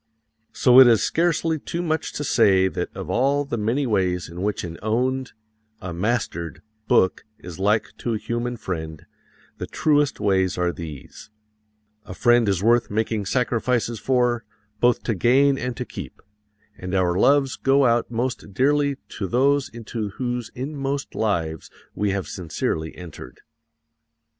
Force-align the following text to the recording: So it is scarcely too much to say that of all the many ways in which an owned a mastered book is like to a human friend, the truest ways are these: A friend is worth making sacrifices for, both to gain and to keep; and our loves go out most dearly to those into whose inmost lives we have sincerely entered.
So 0.51 0.79
it 0.79 0.87
is 0.87 1.03
scarcely 1.03 1.59
too 1.59 1.83
much 1.83 2.11
to 2.13 2.23
say 2.23 2.67
that 2.67 2.89
of 2.97 3.11
all 3.11 3.45
the 3.45 3.55
many 3.55 3.85
ways 3.85 4.29
in 4.29 4.41
which 4.41 4.63
an 4.63 4.79
owned 4.81 5.33
a 5.79 5.93
mastered 5.93 6.63
book 6.87 7.23
is 7.37 7.59
like 7.59 7.89
to 7.99 8.15
a 8.15 8.17
human 8.17 8.57
friend, 8.57 9.05
the 9.59 9.67
truest 9.67 10.19
ways 10.19 10.57
are 10.57 10.71
these: 10.71 11.29
A 12.05 12.15
friend 12.15 12.49
is 12.49 12.63
worth 12.63 12.89
making 12.89 13.27
sacrifices 13.27 13.99
for, 13.99 14.43
both 14.79 15.03
to 15.03 15.13
gain 15.13 15.59
and 15.59 15.77
to 15.77 15.85
keep; 15.85 16.19
and 16.79 16.95
our 16.95 17.15
loves 17.15 17.55
go 17.55 17.85
out 17.85 18.09
most 18.09 18.55
dearly 18.55 18.97
to 19.09 19.27
those 19.27 19.69
into 19.69 20.09
whose 20.17 20.49
inmost 20.55 21.13
lives 21.13 21.69
we 21.93 22.09
have 22.09 22.27
sincerely 22.27 22.95
entered. 22.97 23.41